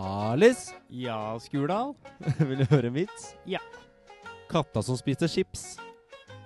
[0.00, 1.92] Halis, Ja, Skurdal?
[2.48, 3.34] vil du høre en vits?
[3.48, 3.60] Ja.
[4.48, 5.74] Katta som spiste chips.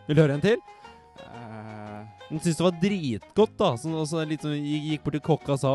[0.08, 0.58] Vil du høre en til?
[1.22, 2.03] Uh...
[2.27, 3.69] Den syntes det var dritgodt, da.
[3.79, 5.75] Så, så litt sånn, gikk bort til kokka og sa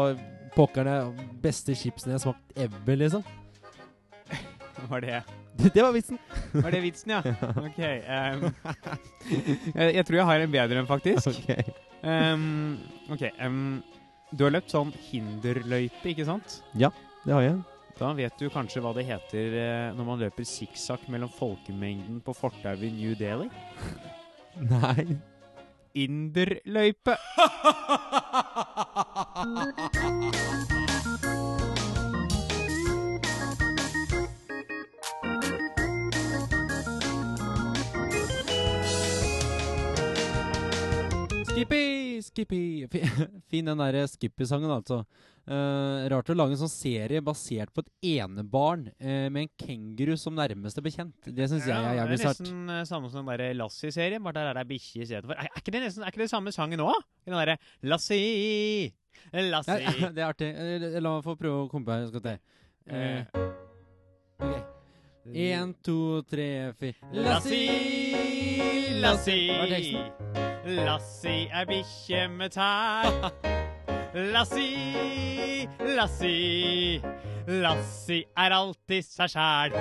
[0.56, 0.96] Pokkerne,
[1.40, 3.22] beste chipsen jeg har smakt ever, liksom.
[4.90, 5.22] var det
[5.60, 6.20] Det, det var vitsen.
[6.66, 7.20] Var det vitsen, ja?
[7.62, 7.80] Ok.
[7.80, 8.50] Um,
[9.76, 11.32] jeg, jeg tror jeg har en bedre en, faktisk.
[11.32, 11.72] Ok.
[12.02, 12.80] Um,
[13.14, 13.80] okay um,
[14.32, 16.60] du har løpt sånn hinderløype, ikke sant?
[17.26, 17.58] Det har jeg.
[18.00, 22.32] Da vet du kanskje hva det heter eh, når man løper sikksakk mellom folkemengden på
[22.38, 23.50] fortauet i New Delhi?
[24.72, 25.20] Nei.
[26.00, 27.18] Inderløype.
[41.60, 41.89] Skippy,
[42.30, 42.62] Skippy
[42.94, 43.04] Fi-
[43.52, 45.02] Fin den der Skippy-sangen, altså.
[45.50, 47.88] Uh, rart å lage en sånn serie basert på et
[48.22, 51.16] enebarn uh, med en kenguru som nærmeste bekjent.
[51.26, 52.44] Det syns jeg er jævlig Det er sært.
[52.46, 55.34] nesten uh, samme som den der Lassie-serien, bare der er det ei bikkje istedenfor.
[55.42, 57.00] Er, er, ikke det nesten, er ikke det samme sangen òg?
[57.26, 57.58] Den derre
[57.90, 58.92] Lassie,
[59.34, 60.52] Ja, Lassie det er artig.
[61.02, 62.06] La meg få prøve å komme på her.
[62.12, 62.38] Skal vi se.
[62.90, 63.22] Eh,
[64.46, 64.76] ok.
[65.30, 65.98] En, to,
[66.30, 67.66] tre, fire Lassie,
[68.14, 69.02] er?
[69.02, 70.49] Lassie.
[70.68, 73.30] Lassie er bikkje med tær.
[74.34, 77.00] Lassi, Lassi.
[77.48, 79.78] Lassi er alltid seg sjæl.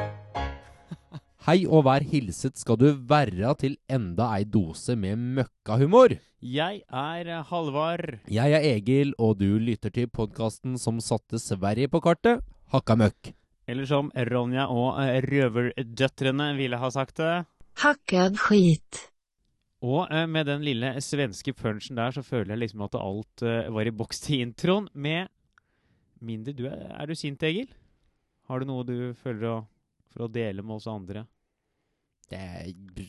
[1.48, 6.15] Hei og vær hilset skal du være til enda ei dose med møkkahumor.
[6.39, 8.20] Jeg er eh, Halvard.
[8.31, 13.33] Jeg er Egil, og du lytter til podkasten som satte Sverige på kartet, Hakka møkk.
[13.67, 17.37] Eller som Ronja og eh, Røverdøtrene ville ha sagt det.
[17.83, 19.08] Hakka skit.
[19.84, 23.69] Og eh, med den lille svenske punchen der, så føler jeg liksom at alt eh,
[23.75, 24.89] var i boks til introen.
[24.95, 25.31] Med
[26.19, 27.70] mindre du er, er du sint, Egil?
[28.48, 29.59] Har du noe du føler å,
[30.11, 31.27] for å dele med oss andre?
[32.29, 33.07] Det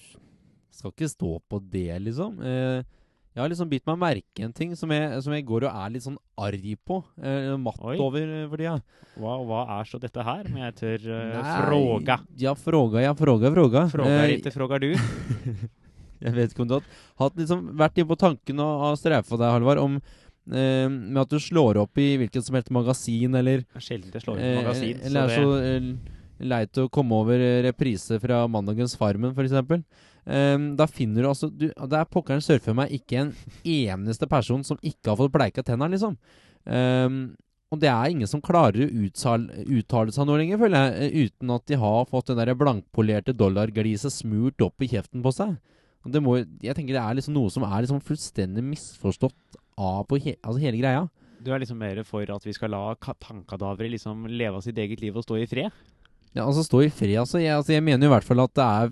[0.71, 2.37] skal ikke stå på det, liksom.
[2.45, 2.85] Eh,
[3.29, 5.91] jeg har liksom bitt meg merke en ting som jeg, som jeg går og er
[5.93, 6.99] litt sånn arg på.
[7.21, 7.95] Eh, matt Oi.
[8.01, 8.77] over eh, for tida.
[9.15, 12.19] Hva, hva er så dette her, om jeg tør uh, fråga?
[12.41, 13.85] Ja, fråga, ja, fråga, fråga.
[13.93, 14.91] Frågar ikke, frågar du?
[16.19, 16.87] Jeg vet ikke om du har
[17.23, 21.33] hatt liksom, vært inne på tanken og har strefa deg, Halvard, om eh, med at
[21.33, 24.55] du slår opp i hvilket som helst magasin, eller er Sjelden jeg slår opp i
[24.61, 24.95] magasin.
[24.97, 26.15] Eh, Eller er så så det, eh,
[26.49, 29.83] lei til å komme over eh, reprise fra mandagens Farmen, f.eks.
[30.29, 33.29] Um, da finner du altså du, Det er pokkeren surfer meg ikke en
[33.65, 36.19] eneste person som ikke har fått bleika tenna, liksom.
[36.69, 37.21] Um,
[37.69, 41.27] og det er ingen som klarer å uttale, uttale seg nå lenger, føler jeg, eh,
[41.29, 45.57] uten at de har fått det der blankpolerte dollargliset smurt opp i kjeften på seg.
[46.05, 50.37] Må, jeg tenker det er liksom noe som er liksom fullstendig misforstått av på he,
[50.39, 51.07] altså hele greia.
[51.43, 55.01] du er liksom mer for at vi skal la ka- liksom leve av sitt eget
[55.01, 55.71] liv og stå i fred?
[56.33, 57.39] Ja, altså stå i fred, altså.
[57.39, 57.73] Jeg, altså.
[57.73, 58.91] jeg mener jo i hvert fall at det er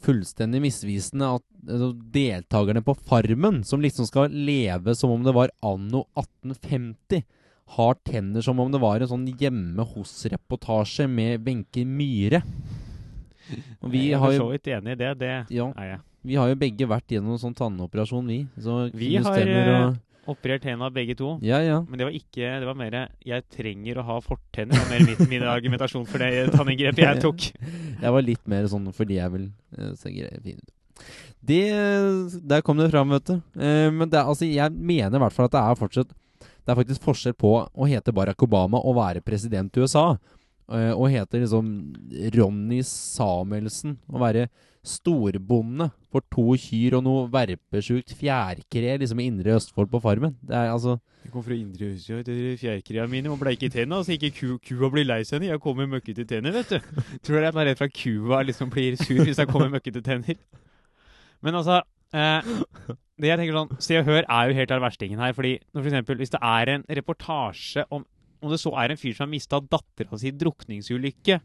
[0.00, 5.52] fullstendig misvisende at altså, deltakerne på Farmen, som liksom skal leve som om det var
[5.62, 7.24] anno 1850,
[7.76, 12.42] har tenner som om det var en sånn hjemme hos-reportasje med Wenche Myhre.
[13.82, 15.12] Og vi jeg er har, for så vidt enig i det.
[15.20, 16.00] Det ja, er jeg.
[16.22, 18.44] Vi har jo begge vært gjennom en sånn tannoperasjon, vi.
[18.60, 19.92] Så Vi har, eh,
[20.28, 21.38] Operert tenna begge to.
[21.42, 21.80] Ja, ja.
[21.88, 24.70] Men det var ikke Det var mer 'jeg trenger å ha fortenner'.
[24.70, 27.40] Det var mer min, min argumentasjon for det tanninngrepet jeg tok.
[28.02, 30.70] Jeg var litt mer sånn fordi jeg vil uh, se greier fine ut.
[31.44, 33.34] Det, der kom det fram, vet du.
[33.60, 36.76] Eh, men det, altså, jeg mener i hvert fall at det er fortsatt Det er
[36.76, 40.18] faktisk forskjell på å hete Barack Obama og være president i USA.
[40.74, 41.70] Eh, og heter liksom
[42.36, 44.48] Ronny Samuelsen Å være
[44.86, 50.32] storbonde for to kyr og noe verpesjukt fjærkre liksom i Indre Østfold på Farmen.
[50.40, 54.16] Det er altså Jeg kom fra Indre Østfold til fjærkrea mine og bleike tenna, så
[54.16, 57.04] ikke ku, kua blir lei seg jeg kommer med møkkete tenner, vet du.
[57.26, 60.02] Tror jeg er redd for at kua liksom blir sur hvis jeg kommer med møkkete
[60.06, 60.40] tenner.
[61.44, 61.82] Men altså
[62.16, 62.48] eh,
[63.20, 65.36] Det jeg tenker sånn Se og Hør er jo helt av verstingen her.
[65.36, 68.04] Fordi når for eksempel, Hvis det er en reportasje om
[68.40, 71.40] Om det så er en fyr som har mista dattera si i drukningsulykke,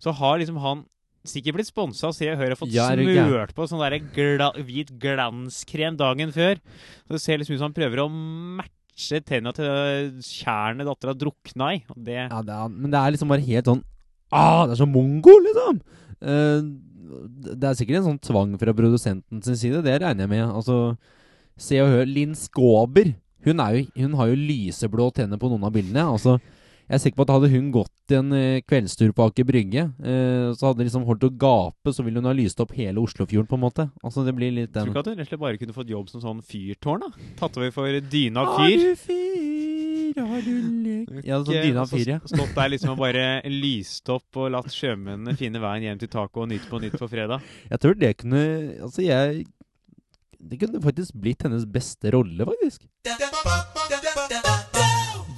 [0.00, 0.86] så har liksom han
[1.28, 4.92] sikkert blitt sponsa av Se og Hør og fått smørt på sånn der gla hvit
[5.02, 6.60] glanskrem dagen før.
[7.04, 11.74] Så det ser liksom ut som han prøver å matche tenna til tjernet dattera drukna
[11.76, 11.82] i.
[11.92, 13.84] Og det Ja, det er, men det er liksom bare helt sånn
[14.30, 15.80] Ah, det er så mongo, liksom!
[16.22, 16.62] Uh,
[17.58, 20.44] det er sikkert en sånn tvang fra produsenten sin side, det regner jeg med.
[20.46, 20.76] Altså,
[21.58, 23.10] se og hør Linn Skåber.
[23.44, 26.02] Hun, jo, hun har jo lyseblå tenner på noen av bildene.
[26.12, 26.38] Altså,
[26.90, 30.48] jeg er sikker på at hadde hun gått en eh, kveldstur på Aker Brygge, eh,
[30.58, 33.46] så hadde det liksom holdt å gape, så ville hun ha lyst opp hele Oslofjorden,
[33.46, 33.84] på en måte.
[34.02, 35.76] Altså, det blir litt Tror den du ikke at hun rett og slett bare kunne
[35.76, 37.04] fått jobb som sånn fyrtårn?
[37.06, 37.28] da?
[37.38, 38.82] Tatt over for dyna fyr?
[38.90, 40.50] du fyr, har du
[40.82, 42.18] lekt Ja, sånn dyna fire.
[42.24, 43.24] st- Stått der liksom og bare
[43.62, 47.08] lyst opp og latt sjømennene finne veien hjem til taket og Nytt på nytt på
[47.10, 47.46] fredag.
[47.70, 48.42] Jeg tror det kunne
[48.82, 49.46] Altså, jeg
[50.50, 52.82] Det kunne faktisk blitt hennes beste rolle, faktisk.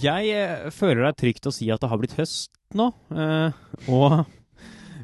[0.03, 2.49] Jeg eh, føler er trygt å si at det har blitt høst
[2.79, 3.53] nå, eh,
[3.93, 4.23] og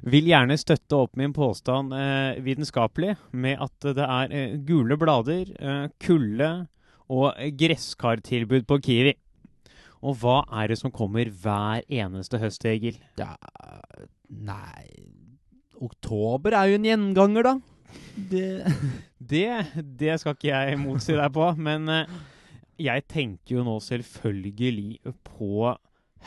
[0.09, 5.53] vil gjerne støtte opp min påstand eh, vitenskapelig med at det er gule blader,
[6.01, 6.51] kulde
[7.13, 9.15] og gresskartilbud på Kiwi.
[10.09, 12.97] Og hva er det som kommer hver eneste høst, Egil?
[13.21, 13.35] Ja
[14.29, 14.87] Nei
[15.83, 17.78] Oktober er jo en gjenganger, da.
[18.31, 18.65] Det
[19.19, 19.49] Det,
[19.99, 22.13] det skal ikke jeg motsi deg på, men eh,
[22.79, 25.73] jeg tenker jo nå selvfølgelig på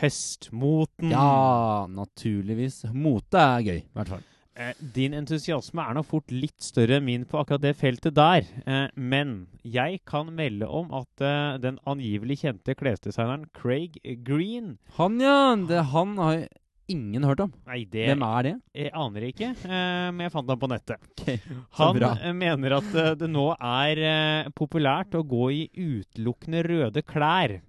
[0.01, 1.11] høstmoten.
[1.11, 2.83] Ja, naturligvis.
[2.93, 4.23] Mote er gøy, i hvert fall.
[4.59, 8.47] Eh, Din entusiasme er nok fort litt større enn min på akkurat det feltet der.
[8.65, 11.25] Eh, men jeg kan melde om at
[11.63, 15.55] den angivelig kjente klesdesigneren Craig Green Han, ja.
[15.67, 16.47] Det, han har
[16.89, 17.51] ingen hørt om.
[17.67, 18.53] Nei, det Hvem er det?
[18.75, 20.97] jeg aner ikke, eh, men jeg fant ham på nettet.
[21.21, 21.37] Okay,
[21.77, 22.09] Han bra.
[22.21, 27.59] eh, mener at eh, det nå er populært å gå i utelukkende røde klær.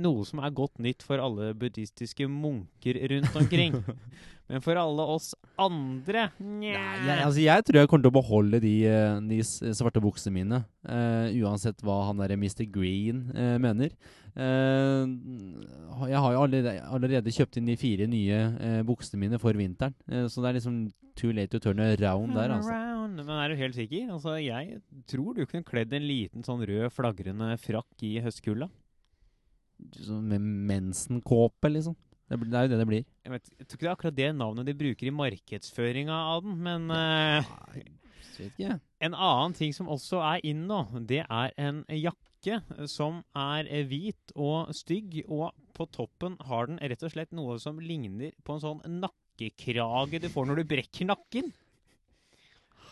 [0.00, 3.80] Noe som er godt nytt for alle buddhistiske munker rundt omkring.
[4.50, 5.30] Men for alle oss
[5.60, 10.02] andre Nei, jeg, altså jeg tror jeg kommer til å beholde de, eh, de svarte
[10.02, 10.62] buksene mine.
[10.82, 12.64] Uh, uansett hva han der Mr.
[12.72, 13.94] Green uh, mener.
[14.34, 15.06] Uh,
[16.10, 19.94] jeg har jo allerede, allerede kjøpt inn de fire nye buksene mine for vinteren.
[20.30, 20.82] så det er liksom
[21.18, 22.76] too late to turn around der, altså.
[23.10, 24.12] Men er du helt sikker?
[24.14, 24.78] Altså, jeg
[25.10, 28.70] tror du kunne kledd en liten sånn rød flagrende frakk i høstkulda.
[30.06, 31.98] Sånn med mensenkåpe, liksom.
[32.30, 33.06] Det, det er jo det det blir.
[33.26, 36.44] Jeg, vet, jeg tror ikke det er akkurat det navnet de bruker i markedsføringa av
[36.46, 37.82] den, men eh, Nei,
[38.40, 38.76] vet ikke.
[39.00, 42.60] En annen ting som også er inn nå, det er en jakke
[42.90, 47.58] som er eh, hvit og stygg, og på toppen har den rett og slett noe
[47.62, 51.52] som ligner på en sånn nakkekrage du får når du brekker nakken.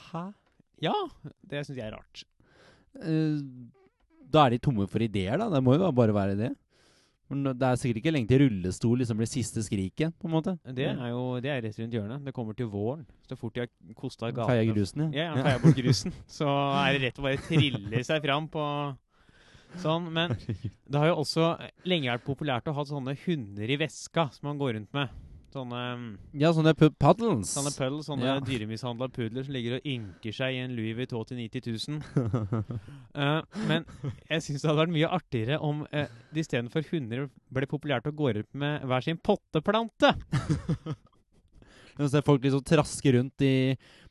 [0.09, 0.29] Hæ?
[0.85, 0.95] Ja,
[1.47, 2.25] det syns jeg er rart.
[2.99, 3.39] Uh,
[4.29, 5.49] da er de tomme for ideer, da.
[5.53, 6.53] Det må jo bare være det.
[7.29, 10.55] Men det er sikkert ikke lenge til rullestol liksom blir siste skriket, på en måte.
[10.65, 12.25] Det er jo det er rett rundt hjørnet.
[12.25, 13.05] Det kommer til våren.
[13.29, 16.17] Så fort de har kosta Feia gatene grusen, Ja, ja, feia bort grusen.
[16.39, 18.65] Så er det rett å bare trille seg fram på
[19.83, 20.09] sånn.
[20.15, 21.51] Men det har jo også
[21.89, 25.13] lenge vært populært å ha sånne hunder i veska som man går rundt med.
[25.49, 27.49] Sånne, Ja, sånne puddles.
[27.57, 28.35] sånne puddles, sånne Ja.
[28.45, 32.03] dyremishandla pudler som ligger og ynker seg i en Louis Vuitton til 90 000.
[33.17, 33.87] uh, men
[34.29, 36.05] jeg syns det hadde vært mye artigere om uh,
[36.35, 40.13] det istedenfor hunder ble populært å gå rundt med hver sin potteplante.
[42.09, 43.55] Ser folk liksom traske rundt i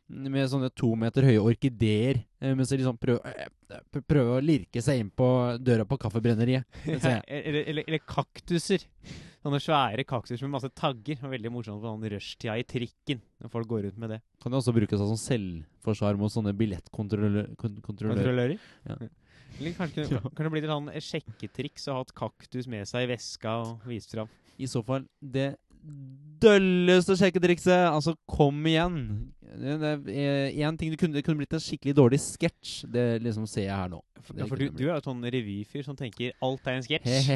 [0.07, 4.81] med sånne to meter høye orkideer, eh, mens de liksom prøver, eh, prøver å lirke
[4.83, 5.27] seg inn på
[5.59, 6.63] døra på kaffebrenneriet.
[6.87, 8.85] Ja, eller, eller, eller kaktuser.
[9.47, 11.15] Sånne svære kaktuser med masse tagger.
[11.15, 13.21] Det var Veldig morsomt på sånn rushtida i trikken.
[13.39, 14.17] Når folk går rundt med det.
[14.43, 18.57] Kan jo også brukes som selvforsvar mot sånne billettkontrollører.
[18.89, 18.97] Ja.
[19.57, 23.09] Eller kanskje kan det bli et sånn sjekketriks å ha et kaktus med seg i
[23.13, 24.27] veska og vise fram.
[24.59, 25.53] I så fall det
[26.43, 27.87] dølleste sjekketrikset.
[27.87, 29.31] Altså, kom igjen.
[29.47, 32.83] Det, det er en ting det kunne, det kunne blitt en skikkelig dårlig sketsj.
[32.91, 34.03] Det liksom ser jeg her nå.
[34.25, 37.29] For, ja, for du, du er jo sånn revyfyr som tenker alt er en sketsj.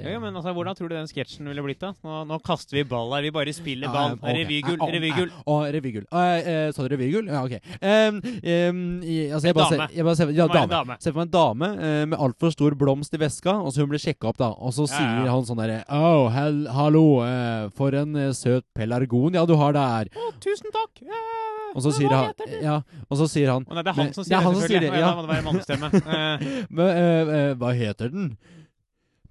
[0.00, 1.80] Ja, men altså, Hvordan tror du den sketsjen ville blitt?
[1.82, 1.92] da?
[2.06, 3.24] Nå, nå kaster vi ball her.
[3.26, 4.14] Vi bare spiller ball.
[4.18, 4.36] okay.
[4.40, 5.32] Revygull, revygull.
[5.44, 6.06] Å, revygull.
[6.10, 7.30] Å, eh, Sa du revygull?
[7.30, 7.56] Ja, ok.
[7.80, 9.88] Um, um, altså, jeg bare dame.
[9.88, 10.98] ser, jeg bare ser, ja, dame.
[11.02, 13.92] Se for meg en dame uh, med altfor stor blomst i veska, og så hun
[13.92, 14.52] blir sjekka opp, da.
[14.58, 15.32] Og så sier ja.
[15.32, 19.74] han sånn derre Å, hell, hallo, uh, for en uh, søt pelargon ja, du har
[19.76, 20.10] der.
[20.14, 21.02] Å, tusen takk!
[21.04, 22.32] Eh, Og så sier han?
[22.64, 24.60] Ja, og så sier han oh, nei, det er han som sier er det, han
[24.60, 25.00] som sier det, ja.
[25.00, 25.10] ja.
[25.10, 25.90] Da må det være mannestemme.
[26.00, 28.30] Eh, Men, uh, eh, Hva heter den?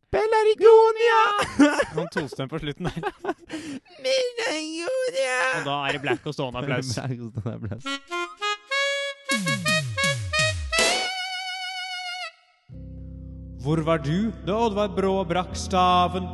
[0.09, 1.19] Pelargonia!
[1.97, 2.97] Han tostem på slutten der.
[4.05, 5.39] Pelargonia!
[5.59, 6.95] Og da er det black og stående applaus.
[6.97, 7.85] applaus.
[13.59, 16.25] Hvor var du da Oddvar Brå brakk staven?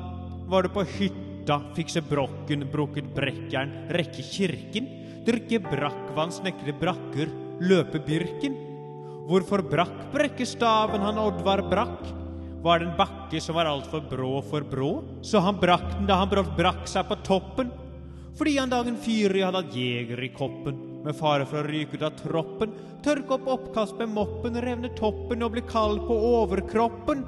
[0.48, 4.88] Var du på hytta, fikse brokken, brukket brekkjern, rekke kirken?
[5.25, 7.32] drikke brakkvann, snekre brakker,
[7.65, 8.64] løpe birken?
[9.25, 12.03] Hvorfor brakk brekkestaven han Oddvar brakk?
[12.62, 14.91] Var det en bakke som var altfor brå for brå?
[15.25, 17.72] Så han brakk den da han brakk seg på toppen?
[18.38, 22.05] Fordi han dagen fyrig hadde hatt jeger i koppen, med fare for å ryke ut
[22.05, 22.74] av troppen,
[23.05, 27.24] tørke opp oppkast med moppen, revne toppen og bli kald på overkroppen.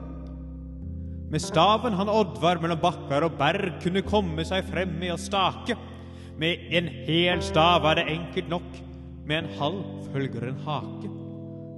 [1.31, 5.79] Med staven han Oddvar mellom bakkar og berg kunne komme seg frem med å stake.
[6.37, 8.81] Med en hel stav er det enkelt nok,
[9.25, 11.16] med en halv følger en hake.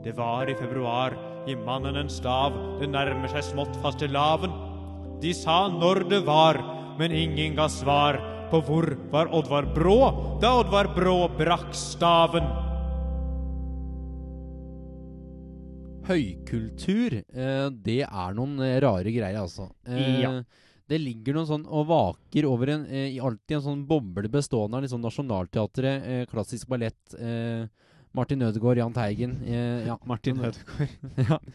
[0.03, 1.15] Det var i februar,
[1.47, 4.53] i mannen en stav, det nærmer seg smått fastelavn.
[5.19, 6.59] De sa når det var,
[6.99, 9.97] men ingen ga svar på hvor var Oddvar Brå
[10.41, 12.47] da Oddvar Brå brakk staven.
[16.09, 19.69] Høykultur, eh, det er noen eh, rare greier, altså.
[19.85, 20.33] Eh, Ja.
[20.89, 22.85] Det ligger noen sånn og vaker over en
[23.21, 26.97] alltid en sånn boble bestående av liksom Nationaltheatret, eh, klassisk ballett,
[28.17, 29.97] Martin Ødegaard, Jahn Teigen eh, ja.
[30.09, 30.97] Martin Ødegaard.
[31.29, 31.39] ja.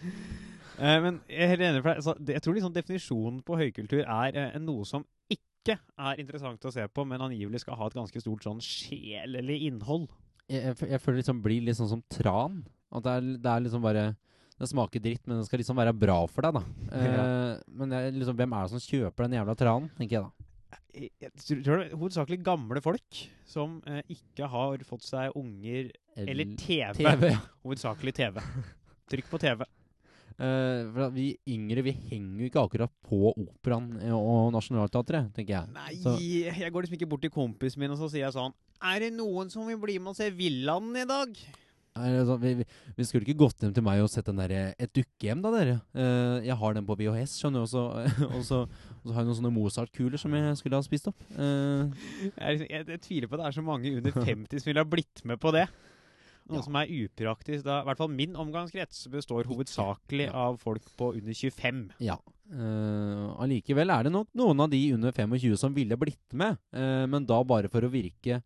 [0.75, 1.99] Eh, men jeg er helt enig, for deg.
[2.01, 6.73] altså, jeg tror liksom definisjonen på høykultur er eh, noe som ikke er interessant å
[6.75, 10.09] se på, men angivelig skal ha et ganske stort sånn sjelelig innhold.
[10.51, 12.59] jeg, jeg, jeg føler det liksom blir litt sånn som tran.
[12.91, 14.03] At det er, det er liksom bare
[14.59, 16.65] Det smaker dritt, men det skal liksom være bra for deg, da.
[16.99, 20.27] Eh, Men det er liksom, hvem er det som kjøper den jævla tranen, tenker jeg
[20.27, 20.51] da.
[20.95, 23.79] Jeg, jeg tror det er hovedsakelig gamle folk som
[24.11, 26.93] ikke har fått seg unger eller TV.
[26.99, 27.31] TV.
[27.33, 27.41] ja.
[27.65, 28.41] Hovedsakelig TV.
[29.11, 29.65] Trykk på TV.
[30.35, 35.29] Uh, for at vi yngre vi henger jo ikke akkurat på Operaen eh, og Nationaltheatret,
[35.37, 35.75] tenker jeg.
[35.77, 38.55] Nei, Så- jeg går liksom ikke bort til kompisen min og så sier jeg sånn
[38.83, 41.39] Er det noen som vil bli med og se Villaen i dag?
[41.95, 42.65] Sånn, vi, vi,
[42.97, 45.53] vi skulle ikke gått hjem til meg og sett den der, eh, et dukkehjem, da,
[45.55, 45.77] dere.
[45.95, 47.79] Uh, jeg har den på VHS, skjønner du,
[48.27, 48.65] og så,
[49.05, 51.23] og har jeg noen sånne Mozart-kuler som jeg skulle ha spist opp.
[51.39, 51.95] Uh.
[52.35, 54.91] Jeg, jeg, jeg tviler på at det er så mange under 50 som ville ha
[54.91, 55.69] blitt med på det.
[56.49, 56.63] Noe Ja.
[56.67, 57.65] som er upraktisk.
[57.65, 60.33] Da, I hvert fall min omgangskrets består hovedsakelig Ja.
[60.51, 61.91] av folk på under 25.
[62.01, 62.19] ja.
[62.53, 67.07] Eh, Allikevel er det nok noen av de under 25 som ville blitt med, uh,
[67.09, 68.43] men da bare for å virke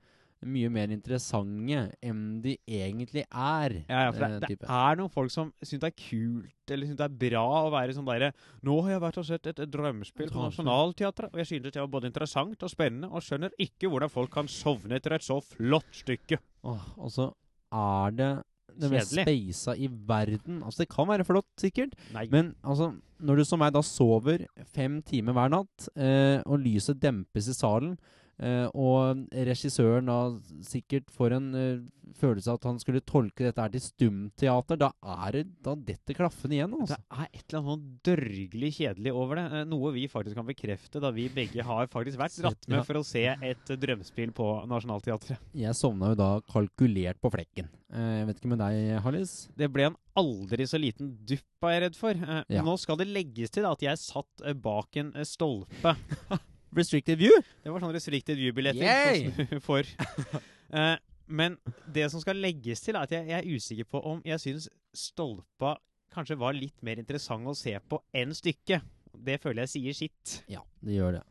[0.46, 3.74] mye mer interessante enn de egentlig er.
[3.88, 6.86] Ja, ja, for eh, det, det er noen folk som syns det er kult eller
[6.86, 8.30] syns det er bra å være sånn derre
[8.62, 10.44] Nå har jeg vært og sett et, et drømmespill på.
[10.46, 14.30] Nationaltheatret, og jeg synes det var både interessant og spennende, og skjønner ikke hvordan folk
[14.30, 16.38] kan sovne etter et så flott stykke.
[16.62, 17.32] Åh, og så
[17.72, 18.30] er det
[18.78, 20.62] det mest speisa i verden.
[20.62, 22.28] Altså, det kan være flott, sikkert, Nei.
[22.30, 24.44] men altså, når du som meg da sover
[24.74, 27.96] fem timer hver natt, eh, og lyset dempes i salen,
[28.40, 30.18] eh, og regissøren da
[30.66, 31.78] sikkert får en eh,
[32.18, 34.88] følelse av at han skulle tolke dette her til stumteater, da
[35.26, 36.96] er det Da detter klaffen igjen, Det altså.
[37.12, 39.44] er et eller annet sånn dørgelig kjedelig over det.
[39.60, 42.86] eh, Noe vi faktisk kan bekrefte, da vi begge har faktisk vært dratt med ja.
[42.88, 45.38] for å se et drømmespill på Nationaltheatret.
[45.54, 47.68] Jeg sovna jo da kalkulert på flekken.
[47.92, 49.36] Eh, jeg vet ikke med deg, Hallis?
[49.58, 52.26] Det ble en aldri så liten dupp, er jeg redd for.
[52.50, 52.64] Ja.
[52.66, 55.94] Nå skal det legges til da, at jeg satt bak en stolpe.
[56.76, 57.42] Restricted view?
[57.64, 59.92] Det var sånn restricted view-billetter får.
[60.68, 60.98] Eh,
[61.32, 61.54] men
[61.88, 64.66] det som skal legges til, er at jeg, jeg er usikker på om jeg syns
[64.92, 65.78] stolpa
[66.12, 68.84] kanskje var litt mer interessant å se på enn stykket.
[69.16, 70.34] Det føler jeg sier sitt.
[70.50, 71.22] Ja, det gjør det.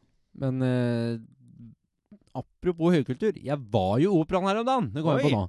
[0.41, 1.21] Men uh,
[2.37, 3.37] apropos høykultur.
[3.37, 4.91] Jeg var jo i operaen her om dagen.
[4.93, 5.45] Det går jeg på nå.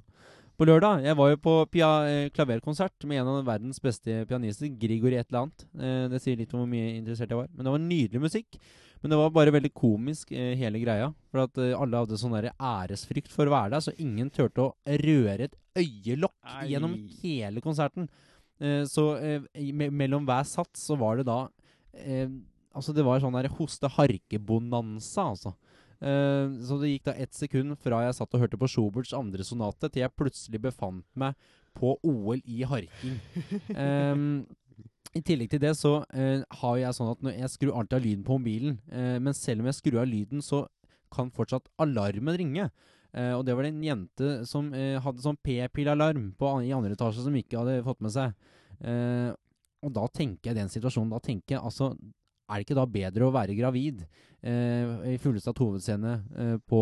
[0.59, 1.05] På lørdag.
[1.05, 5.29] Jeg var jo på pia eh, klaverkonsert med en av verdens beste pianister, Grigori et
[5.29, 5.63] eller annet.
[5.71, 7.47] Uh, det sier litt om hvor mye interessert jeg var.
[7.53, 8.59] Men det var nydelig musikk.
[8.99, 11.11] Men det var bare veldig komisk, eh, hele greia.
[11.31, 14.65] For at eh, alle hadde sånn der æresfrykt for å være der, så ingen turte
[14.65, 14.73] å
[15.05, 16.73] røre et øyelokk Ei.
[16.73, 18.09] gjennom hele konserten.
[18.59, 21.45] Eh, så eh, me mellom hver sats så var det da
[21.95, 22.27] eh,
[22.69, 25.55] Altså, det var sånn der hoste-harke-bonanza, altså.
[25.99, 29.43] Uh, så det gikk da ett sekund fra jeg satt og hørte på Schuberts andre
[29.43, 31.33] sonate, til jeg plutselig befant meg
[31.75, 33.17] på OL i harking.
[33.73, 34.45] Em,
[35.17, 38.25] I tillegg til det så eh, har jeg sånn at jeg skrur alltid av lyden
[38.27, 40.67] på mobilen, eh, men selv om jeg skrur av lyden, så
[41.09, 42.67] kan fortsatt alarmen ringe.
[43.17, 46.93] Eh, og det var det en jente som eh, hadde sånn p-pillalarm an- i andre
[46.93, 48.35] etasje som ikke hadde fått med seg.
[48.85, 49.31] Eh,
[49.81, 51.93] og da tenker jeg den situasjonen, da tenker jeg altså
[52.49, 54.03] er det ikke da bedre å være gravid
[54.41, 56.15] eh, i Fuglestad hovedscene
[56.69, 56.79] på,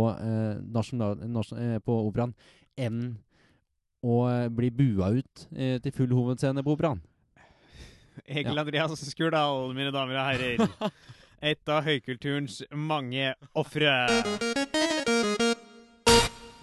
[0.71, 2.31] nasjonal, nasjon- eh, på operaen
[2.79, 3.01] enn
[4.07, 4.15] å
[4.53, 6.99] bli bua ut til full hovedscene på operaen?
[8.25, 8.61] Egil Ja.
[8.63, 10.91] Andreas Skurdal, mine damer og herrer.
[11.51, 13.93] Et av høykulturens mange ofre.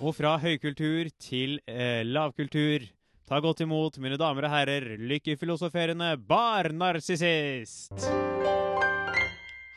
[0.02, 2.88] Og fra høykultur til eh, lavkultur.
[3.24, 7.94] Ta godt imot, mine damer og herrer, lykkefilosoferende barnarsissist.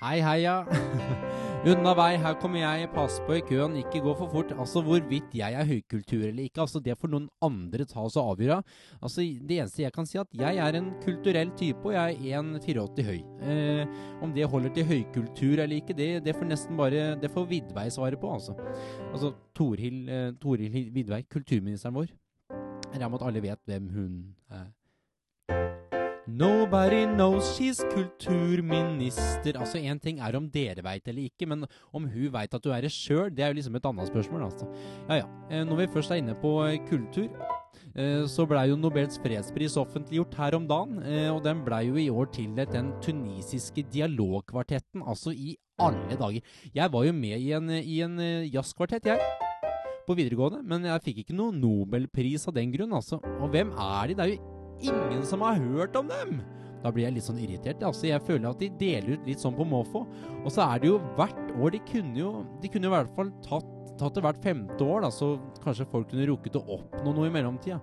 [0.01, 0.63] Hei, heia.
[1.65, 2.87] Unna vei, her kommer jeg.
[2.93, 4.51] Pass på i køen, ikke gå for fort.
[4.53, 8.35] Altså, hvorvidt jeg er høykultur eller ikke, altså det får noen andre ta oss og
[8.35, 8.59] avgjøre.
[9.01, 12.45] Altså, det eneste jeg kan si, at jeg er en kulturell type, og jeg er
[12.45, 13.17] 1,84 høy.
[13.49, 17.49] Eh, om det holder til høykultur eller ikke, det, det får nesten bare Det får
[17.49, 18.53] Vidvei svare på, altså.
[19.09, 22.13] Altså, Torhild eh, Vidvei, kulturministeren vår.
[22.93, 24.19] Jeg regner med at alle vet hvem hun
[24.53, 24.76] er.
[26.27, 29.55] Nobody knows she's kulturminister.
[29.55, 31.63] Altså, én ting er om dere veit eller ikke, men
[31.95, 34.43] om hun veit at du er det sjøl, det er jo liksom et annet spørsmål,
[34.49, 34.67] altså.
[35.07, 35.29] Ja ja.
[35.49, 37.29] Eh, Når vi først er inne på eh, kultur
[37.95, 40.99] eh, så blei jo Nobels fredspris offentliggjort her om dagen.
[41.31, 45.07] Og den blei jo i år tildelt den tunisiske dialogkvartetten.
[45.07, 46.43] Altså i alle dager.
[46.75, 48.19] Jeg var jo med i en, i en
[48.51, 49.31] jazzkvartett, jeg.
[50.03, 50.59] På videregående.
[50.67, 53.23] Men jeg fikk ikke noe nobelpris av den grunn, altså.
[53.39, 54.19] Og hvem er de?
[54.19, 56.39] Det er jo ingen som har hørt om dem!
[56.83, 57.81] Da blir jeg litt sånn irritert.
[57.83, 60.03] Altså, jeg føler at de deler ut litt sånn på måfå.
[60.43, 62.29] Og så er det jo hvert år De kunne jo
[62.61, 65.89] De kunne jo i hvert fall tatt, tatt det hvert femte år, da, så kanskje
[65.89, 67.79] folk kunne rukket å oppnå noe i mellomtida.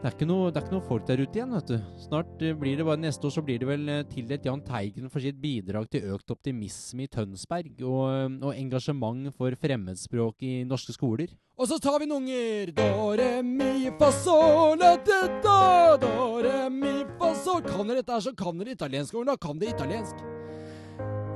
[0.00, 1.76] Det er, ikke noe, det er ikke noe folk der ute igjen, vet du.
[2.02, 5.08] Snart eh, blir det bare Neste år så blir det vel eh, tildelt Jahn Teigen
[5.08, 10.52] for sitt bidrag til økt optimisme i Tønsberg, og, eh, og engasjement for fremmedspråk i
[10.68, 11.32] norske skoler.
[11.56, 12.74] Og så tar vi noen unger.
[12.76, 15.96] Do, re, mi, fa, sol, la, te, da.
[16.02, 16.12] Do,
[16.44, 17.64] re, mi, fa, sol.
[17.64, 20.20] Kan dere dette her, så kan dere italiensk, Og Da kan dere italiensk.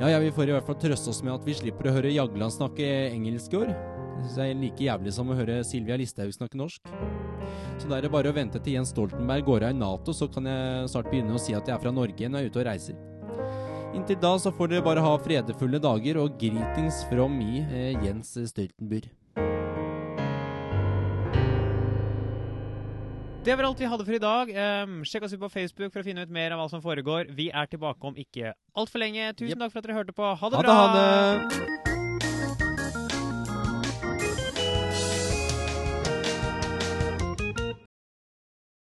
[0.02, 2.12] Ja, ja, vi får i hvert fall trøste oss med at vi slipper å høre
[2.12, 3.72] Jagland snakke engelsk i år.
[3.72, 6.92] Det synes jeg er like jævlig som å høre Silvia Listhaug snakke norsk.
[7.78, 10.26] Så da er det bare å vente til Jens Stoltenberg går av i Nato, så
[10.30, 12.60] kan jeg snart begynne å si at jeg er fra Norge når jeg er ute
[12.62, 12.98] og reiser.
[13.94, 18.34] Inntil da så får dere bare ha fredefulle dager, og greetings from mi eh, Jens
[18.50, 19.08] Stoltenberg.
[23.46, 24.50] Det var alt vi hadde for i dag.
[24.84, 27.30] Um, sjekk oss ut på Facebook for å finne ut mer av hva som foregår.
[27.38, 29.30] Vi er tilbake om ikke altfor lenge.
[29.38, 29.62] Tusen yep.
[29.62, 30.34] takk for at dere hørte på.
[30.34, 30.80] Ha det Ha det, bra!
[30.82, 31.87] ha det!